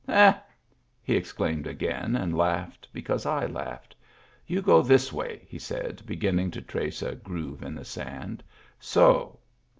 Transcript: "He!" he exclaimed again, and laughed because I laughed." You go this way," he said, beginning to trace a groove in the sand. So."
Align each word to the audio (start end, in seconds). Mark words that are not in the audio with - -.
"He!" 0.07 0.13
he 1.03 1.15
exclaimed 1.15 1.67
again, 1.67 2.15
and 2.15 2.35
laughed 2.35 2.87
because 2.91 3.27
I 3.27 3.45
laughed." 3.45 3.95
You 4.47 4.63
go 4.63 4.81
this 4.81 5.13
way," 5.13 5.45
he 5.47 5.59
said, 5.59 6.01
beginning 6.07 6.49
to 6.57 6.61
trace 6.63 7.03
a 7.03 7.13
groove 7.13 7.61
in 7.61 7.75
the 7.75 7.85
sand. 7.85 8.41
So." 8.79 9.37